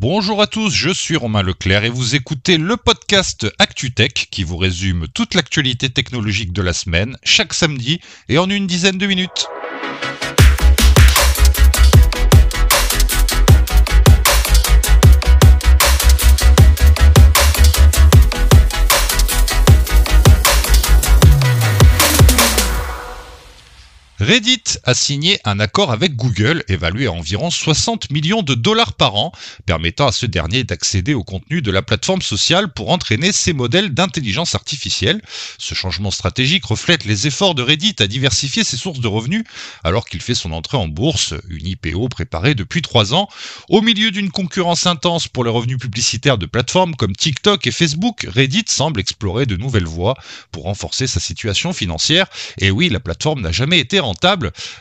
[0.00, 4.56] Bonjour à tous, je suis Romain Leclerc et vous écoutez le podcast ActuTech qui vous
[4.56, 8.00] résume toute l'actualité technologique de la semaine chaque samedi
[8.30, 9.46] et en une dizaine de minutes.
[24.30, 29.16] Reddit a signé un accord avec Google évalué à environ 60 millions de dollars par
[29.16, 29.32] an,
[29.66, 33.92] permettant à ce dernier d'accéder au contenu de la plateforme sociale pour entraîner ses modèles
[33.92, 35.20] d'intelligence artificielle.
[35.58, 39.42] Ce changement stratégique reflète les efforts de Reddit à diversifier ses sources de revenus
[39.82, 43.28] alors qu'il fait son entrée en bourse, une IPO préparée depuis trois ans.
[43.68, 48.28] Au milieu d'une concurrence intense pour les revenus publicitaires de plateformes comme TikTok et Facebook,
[48.32, 50.14] Reddit semble explorer de nouvelles voies
[50.52, 52.28] pour renforcer sa situation financière.
[52.58, 54.19] Et oui, la plateforme n'a jamais été rentable.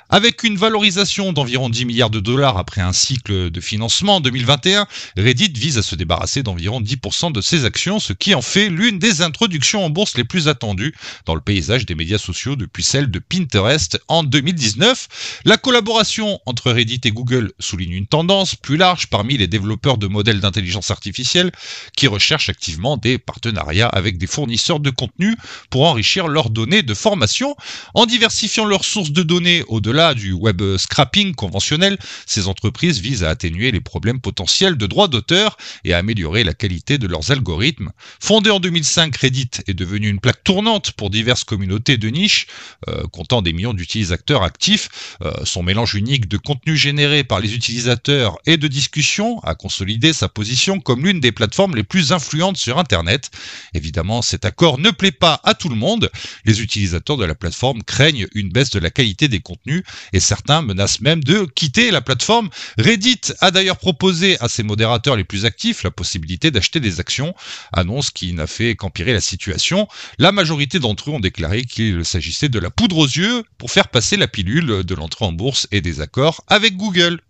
[0.09, 4.85] Avec une valorisation d'environ 10 milliards de dollars après un cycle de financement en 2021,
[5.17, 8.99] Reddit vise à se débarrasser d'environ 10% de ses actions, ce qui en fait l'une
[8.99, 10.93] des introductions en bourse les plus attendues
[11.26, 15.41] dans le paysage des médias sociaux depuis celle de Pinterest en 2019.
[15.46, 20.07] La collaboration entre Reddit et Google souligne une tendance plus large parmi les développeurs de
[20.07, 21.51] modèles d'intelligence artificielle
[21.96, 25.35] qui recherchent activement des partenariats avec des fournisseurs de contenu
[25.70, 27.55] pour enrichir leurs données de formation
[27.93, 33.29] en diversifiant leurs sources de données au-delà du web scrapping conventionnel, ces entreprises visent à
[33.29, 37.91] atténuer les problèmes potentiels de droits d'auteur et à améliorer la qualité de leurs algorithmes.
[38.20, 42.47] Fondé en 2005, Reddit est devenu une plaque tournante pour diverses communautés de niche,
[42.87, 44.90] euh, comptant des millions d'utilisateurs actifs.
[45.21, 50.13] Euh, son mélange unique de contenu généré par les utilisateurs et de discussions a consolidé
[50.13, 53.31] sa position comme l'une des plateformes les plus influentes sur Internet.
[53.73, 56.09] Évidemment, cet accord ne plaît pas à tout le monde.
[56.45, 60.62] Les utilisateurs de la plateforme craignent une baisse de la qualité des contenus et certains
[60.62, 62.49] menacent même de quitter la plateforme.
[62.77, 67.34] Reddit a d'ailleurs proposé à ses modérateurs les plus actifs la possibilité d'acheter des actions,
[67.74, 69.88] annonce qui n'a fait qu'empirer la situation.
[70.18, 73.90] La majorité d'entre eux ont déclaré qu'il s'agissait de la poudre aux yeux pour faire
[73.90, 77.22] passer la pilule de l'entrée en bourse et des accords avec Google.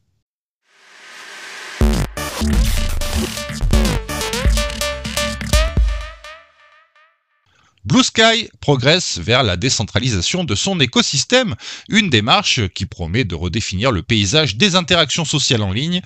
[7.89, 11.55] Blue Sky progresse vers la décentralisation de son écosystème,
[11.89, 16.01] une démarche qui promet de redéfinir le paysage des interactions sociales en ligne.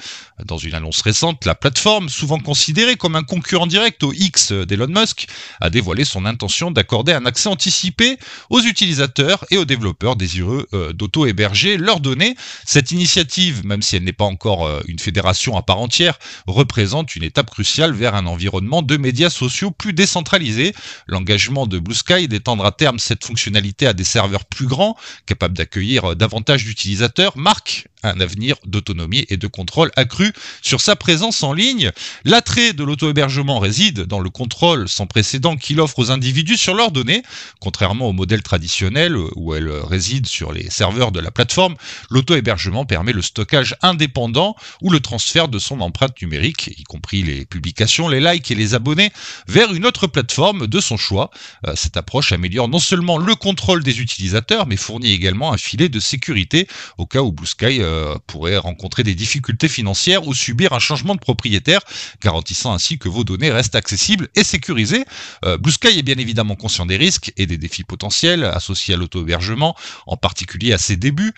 [0.45, 4.87] Dans une annonce récente, la plateforme, souvent considérée comme un concurrent direct au X d'Elon
[4.87, 5.27] Musk,
[5.59, 8.17] a dévoilé son intention d'accorder un accès anticipé
[8.49, 12.37] aux utilisateurs et aux développeurs désireux euh, d'auto-héberger leurs données.
[12.65, 16.17] Cette initiative, même si elle n'est pas encore euh, une fédération à part entière,
[16.47, 20.73] représente une étape cruciale vers un environnement de médias sociaux plus décentralisé.
[21.07, 24.95] L'engagement de Blue Sky d'étendre à terme cette fonctionnalité à des serveurs plus grands,
[25.25, 31.43] capables d'accueillir davantage d'utilisateurs, marque un avenir d'autonomie et de contrôle accru sur sa présence
[31.43, 31.91] en ligne.
[32.25, 36.91] L'attrait de l'auto-hébergement réside dans le contrôle sans précédent qu'il offre aux individus sur leurs
[36.91, 37.23] données.
[37.59, 41.75] Contrairement au modèle traditionnel où elle réside sur les serveurs de la plateforme,
[42.09, 47.45] l'auto-hébergement permet le stockage indépendant ou le transfert de son empreinte numérique, y compris les
[47.45, 49.11] publications, les likes et les abonnés,
[49.47, 51.29] vers une autre plateforme de son choix.
[51.67, 55.89] Euh, cette approche améliore non seulement le contrôle des utilisateurs, mais fournit également un filet
[55.89, 57.47] de sécurité au cas où Blue
[57.93, 61.81] euh, pourrait rencontrer des difficultés financières ou subir un changement de propriétaire,
[62.21, 65.05] garantissant ainsi que vos données restent accessibles et sécurisées.
[65.45, 68.97] Euh, Blue Sky est bien évidemment conscient des risques et des défis potentiels associés à
[68.97, 69.75] l'auto-hébergement,
[70.07, 71.33] en particulier à ses débuts.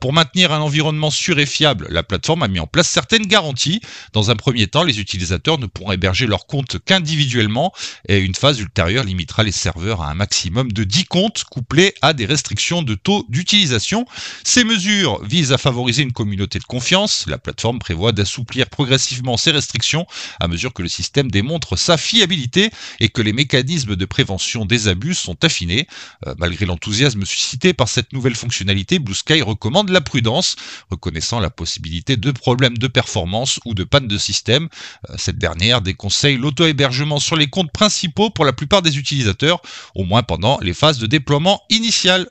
[0.00, 3.80] pour maintenir un environnement sûr et fiable, la plateforme a mis en place certaines garanties.
[4.12, 7.72] Dans un premier temps, les utilisateurs ne pourront héberger leur compte qu'individuellement
[8.08, 12.12] et une phase ultérieure limitera les serveurs à un maximum de 10 comptes couplés à
[12.12, 14.06] des restrictions de taux d'utilisation.
[14.42, 17.26] Ces mesures visent à favoriser une communauté de confiance.
[17.26, 20.06] La plateforme prévoit d'assouplir progressivement ces restrictions
[20.40, 24.88] à mesure que le système démontre sa fiabilité et que les mécanismes de prévention des
[24.88, 25.86] abus sont affinés.
[26.26, 30.56] Euh, malgré l'enthousiasme suscité par cette nouvelle fonctionnalité, Blue Sky recommande la prudence,
[30.90, 34.68] reconnaissant la possibilité de problèmes de performance ou de panne de système.
[35.10, 39.60] Euh, cette dernière déconseille l'auto-hébergement sur les comptes principaux pour la plupart des utilisateurs
[39.94, 42.28] au moins pendant les phases de déploiement initiales.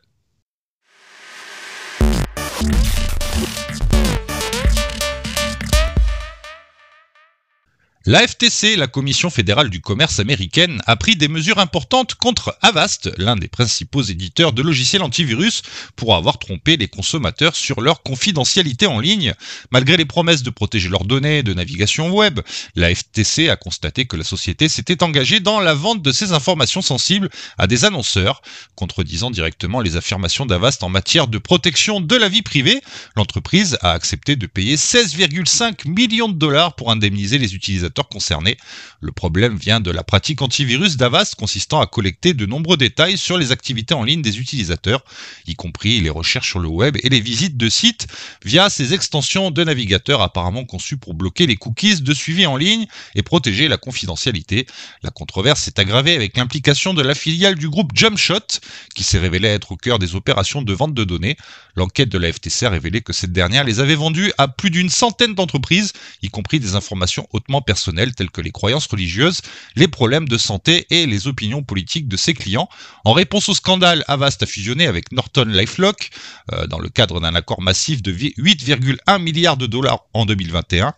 [8.05, 13.09] La FTC, la Commission fédérale du commerce américaine, a pris des mesures importantes contre Avast,
[13.17, 15.61] l'un des principaux éditeurs de logiciels antivirus,
[15.95, 19.33] pour avoir trompé les consommateurs sur leur confidentialité en ligne.
[19.71, 22.41] Malgré les promesses de protéger leurs données de navigation web,
[22.75, 26.81] la FTC a constaté que la société s'était engagée dans la vente de ces informations
[26.81, 28.41] sensibles à des annonceurs,
[28.75, 32.81] contredisant directement les affirmations d'Avast en matière de protection de la vie privée.
[33.15, 38.57] L'entreprise a accepté de payer 16,5 millions de dollars pour indemniser les utilisateurs concernés.
[38.99, 43.37] Le problème vient de la pratique antivirus d'Avast consistant à collecter de nombreux détails sur
[43.37, 45.03] les activités en ligne des utilisateurs,
[45.45, 48.07] y compris les recherches sur le web et les visites de sites,
[48.43, 52.87] via ces extensions de navigateurs apparemment conçues pour bloquer les cookies de suivi en ligne
[53.13, 54.65] et protéger la confidentialité.
[55.03, 58.59] La controverse s'est aggravée avec l'implication de la filiale du groupe Jumpshot,
[58.95, 61.37] qui s'est révélée être au cœur des opérations de vente de données.
[61.75, 64.89] L'enquête de la FTC a révélé que cette dernière les avait vendues à plus d'une
[64.89, 69.41] centaine d'entreprises, y compris des informations hautement personnelles tels que les croyances religieuses,
[69.75, 72.69] les problèmes de santé et les opinions politiques de ses clients.
[73.05, 76.09] En réponse au scandale, Avast a fusionné avec Norton LifeLock
[76.51, 80.93] euh, dans le cadre d'un accord massif de 8,1 milliards de dollars en 2021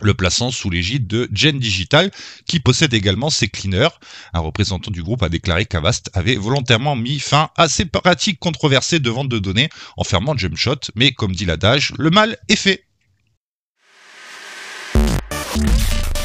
[0.00, 2.10] le plaçant sous l'égide de Gen Digital,
[2.46, 3.88] qui possède également ses cleaners.
[4.32, 8.98] Un représentant du groupe a déclaré qu'Avast avait volontairement mis fin à ces pratiques controversées
[8.98, 12.84] de vente de données en fermant Jumpshot, mais comme dit l'adage, le mal est fait.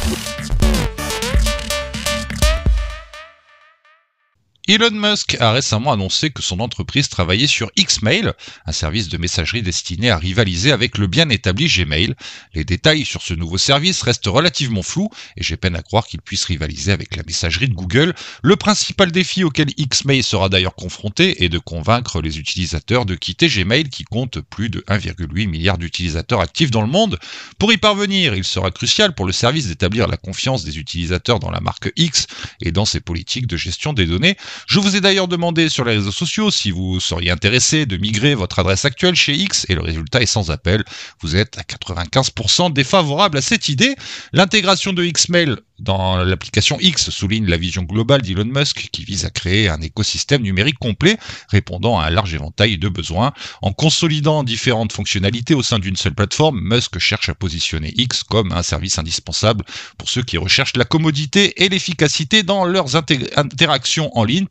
[0.06, 0.55] Thank you.
[4.68, 8.34] Elon Musk a récemment annoncé que son entreprise travaillait sur Xmail,
[8.66, 12.16] un service de messagerie destiné à rivaliser avec le bien établi Gmail.
[12.56, 16.20] Les détails sur ce nouveau service restent relativement flous et j'ai peine à croire qu'il
[16.20, 18.16] puisse rivaliser avec la messagerie de Google.
[18.42, 23.48] Le principal défi auquel Xmail sera d'ailleurs confronté est de convaincre les utilisateurs de quitter
[23.48, 27.20] Gmail qui compte plus de 1,8 milliard d'utilisateurs actifs dans le monde.
[27.60, 31.52] Pour y parvenir, il sera crucial pour le service d'établir la confiance des utilisateurs dans
[31.52, 32.26] la marque X
[32.62, 34.38] et dans ses politiques de gestion des données.
[34.68, 38.36] Je vous ai d'ailleurs demandé sur les réseaux sociaux si vous seriez intéressé de migrer
[38.36, 40.84] votre adresse actuelle chez X et le résultat est sans appel.
[41.22, 43.96] Vous êtes à 95% défavorable à cette idée.
[44.34, 49.30] L'intégration de Xmail dans l'application X souligne la vision globale d'Elon Musk qui vise à
[49.30, 51.18] créer un écosystème numérique complet
[51.50, 53.34] répondant à un large éventail de besoins.
[53.62, 58.52] En consolidant différentes fonctionnalités au sein d'une seule plateforme, Musk cherche à positionner X comme
[58.52, 59.66] un service indispensable
[59.98, 64.45] pour ceux qui recherchent la commodité et l'efficacité dans leurs interactions en ligne.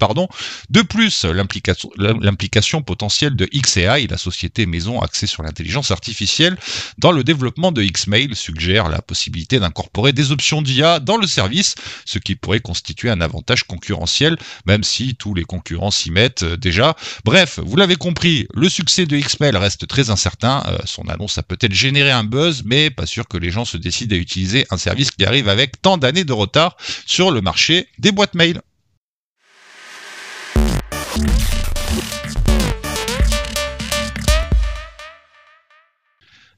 [0.70, 6.56] De plus, l'implication potentielle de XAI, la société maison axée sur l'intelligence artificielle,
[6.98, 11.74] dans le développement de Xmail suggère la possibilité d'incorporer des options d'IA dans le service,
[12.04, 14.36] ce qui pourrait constituer un avantage concurrentiel,
[14.66, 16.96] même si tous les concurrents s'y mettent euh, déjà.
[17.24, 20.62] Bref, vous l'avez compris, le succès de Xmail reste très incertain.
[20.66, 23.76] Euh, son annonce a peut-être généré un buzz, mais pas sûr que les gens se
[23.76, 26.76] décident à utiliser un service qui arrive avec tant d'années de retard
[27.06, 28.60] sur le marché des boîtes mail.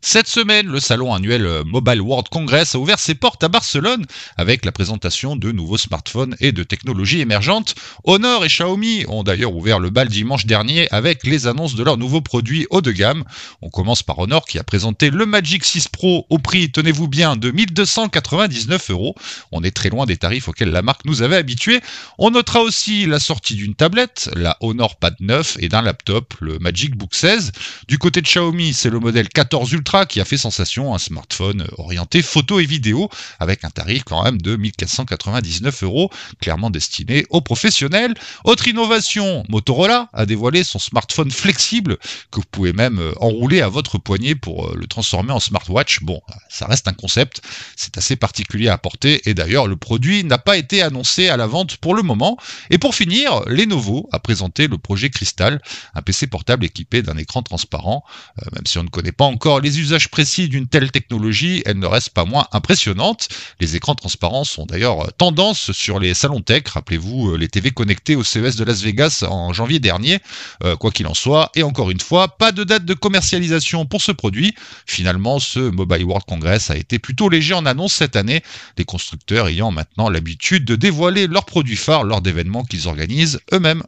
[0.09, 4.07] Cette semaine, le salon annuel euh, Mobile World Congress a ouvert ses portes à Barcelone
[4.37, 7.75] avec la présentation de nouveaux smartphones et de technologies émergentes.
[8.05, 11.97] Honor et Xiaomi ont d'ailleurs ouvert le bal dimanche dernier avec les annonces de leurs
[11.97, 13.25] nouveaux produits haut de gamme.
[13.63, 17.35] On commence par Honor qui a présenté le Magic 6 Pro au prix, tenez-vous bien,
[17.35, 19.17] de 1299 euros.
[19.51, 21.81] On est très loin des tarifs auxquels la marque nous avait habitués.
[22.19, 26.61] On notera aussi la sortie d'une tablette, la Honor Pad 9 et d'un laptop, le
[26.61, 27.51] Magic Book 16.
[27.89, 31.67] Du côté de Xiaomi, c'est le modèle 14 Ultra qui a fait sensation, un smartphone
[31.79, 33.09] orienté photo et vidéo
[33.41, 36.11] avec un tarif quand même de 1499 euros,
[36.41, 38.15] clairement destiné aux professionnels.
[38.45, 41.97] Autre innovation, Motorola a dévoilé son smartphone flexible
[42.31, 46.01] que vous pouvez même euh, enrouler à votre poignet pour euh, le transformer en smartwatch.
[46.03, 46.21] Bon,
[46.51, 47.41] ça reste un concept,
[47.77, 51.47] c'est assez particulier à porter et d'ailleurs le produit n'a pas été annoncé à la
[51.47, 52.37] vente pour le moment.
[52.71, 55.63] Et pour finir, Lenovo a présenté le projet Crystal,
[55.95, 58.05] un PC portable équipé d'un écran transparent.
[58.43, 61.79] Euh, même si on ne connaît pas encore les usages précis d'une telle technologie, elle
[61.79, 63.29] ne reste pas moins impressionnante.
[63.61, 66.65] Les écrans transparents sont d'ailleurs tendance sur les salons tech.
[66.69, 70.19] Rappelez-vous euh, les TV connectés au CES de Las Vegas en janvier dernier.
[70.65, 74.03] Euh, quoi qu'il en soit, et encore une fois, pas de date de commercialisation pour
[74.03, 74.55] ce produit.
[74.87, 78.43] Finalement, ce Mobile World Congress a été plutôt léger en annonce cette année,
[78.79, 83.83] les constructeurs ayant maintenant l'habitude de dévoiler leurs produits phares lors d'événements qu'ils organisent eux-mêmes.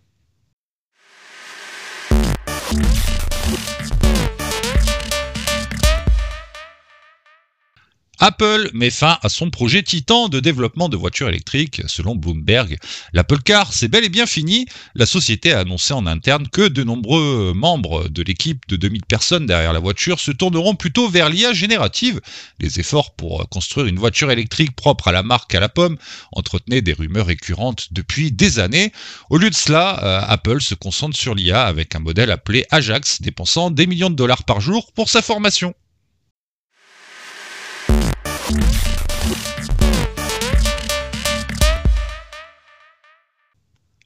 [8.20, 11.82] Apple met fin à son projet titan de développement de voitures électriques.
[11.86, 12.76] Selon Bloomberg,
[13.12, 14.66] l'Apple Car, c'est bel et bien fini.
[14.96, 19.46] La société a annoncé en interne que de nombreux membres de l'équipe de 2000 personnes
[19.46, 22.20] derrière la voiture se tourneront plutôt vers l'IA générative.
[22.58, 25.96] Les efforts pour construire une voiture électrique propre à la marque à la pomme
[26.32, 28.92] entretenaient des rumeurs récurrentes depuis des années.
[29.30, 33.22] Au lieu de cela, euh, Apple se concentre sur l'IA avec un modèle appelé Ajax,
[33.22, 35.72] dépensant des millions de dollars par jour pour sa formation.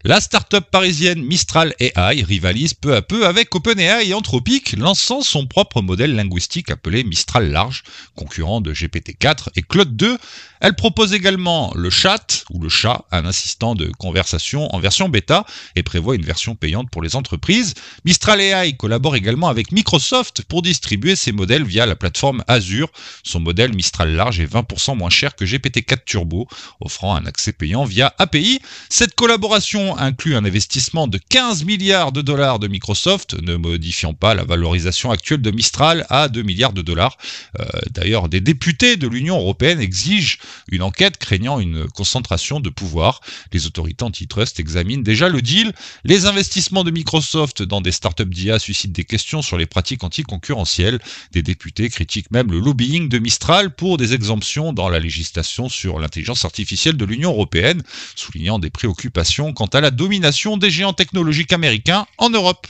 [0.05, 5.47] La start-up parisienne Mistral AI rivalise peu à peu avec OpenAI et Anthropic, lançant son
[5.47, 7.85] propre modèle linguistique appelé Mistral Large,
[8.17, 10.19] concurrent de GPT-4 et Claude 2.
[10.65, 15.45] Elle propose également le chat, ou le chat, un assistant de conversation en version bêta,
[15.75, 17.75] et prévoit une version payante pour les entreprises.
[18.05, 22.93] Mistral AI collabore également avec Microsoft pour distribuer ses modèles via la plateforme Azure.
[23.25, 26.47] Son modèle Mistral Large est 20% moins cher que GPT-4 Turbo,
[26.81, 28.61] offrant un accès payant via API.
[28.89, 34.35] Cette collaboration inclut un investissement de 15 milliards de dollars de Microsoft, ne modifiant pas
[34.35, 37.17] la valorisation actuelle de Mistral à 2 milliards de dollars.
[37.59, 40.39] Euh, d'ailleurs, des députés de l'Union européenne exigent
[40.71, 43.21] une enquête craignant une concentration de pouvoir.
[43.53, 45.73] Les autorités antitrust examinent déjà le deal.
[46.05, 51.01] Les investissements de Microsoft dans des startups d'IA suscitent des questions sur les pratiques anticoncurrentielles.
[51.33, 55.99] Des députés critiquent même le lobbying de Mistral pour des exemptions dans la législation sur
[55.99, 57.83] l'intelligence artificielle de l'Union européenne,
[58.17, 62.67] soulignant des préoccupations quant à la domination des géants technologiques américains en Europe.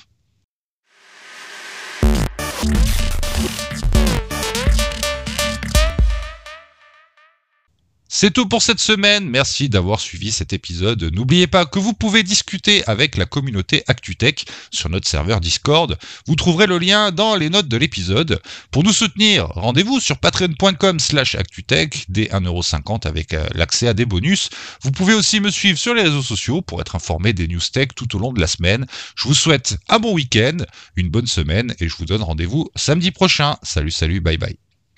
[8.14, 9.26] C'est tout pour cette semaine.
[9.26, 11.02] Merci d'avoir suivi cet épisode.
[11.14, 15.96] N'oubliez pas que vous pouvez discuter avec la communauté ActuTech sur notre serveur Discord.
[16.26, 18.42] Vous trouverez le lien dans les notes de l'épisode.
[18.70, 24.04] Pour nous soutenir, rendez-vous sur patreon.com slash ActuTech, dès 1,50€ avec euh, l'accès à des
[24.04, 24.50] bonus.
[24.82, 27.88] Vous pouvez aussi me suivre sur les réseaux sociaux pour être informé des news tech
[27.96, 28.84] tout au long de la semaine.
[29.16, 30.58] Je vous souhaite un bon week-end,
[30.96, 33.56] une bonne semaine et je vous donne rendez-vous samedi prochain.
[33.62, 34.58] Salut, salut, bye bye.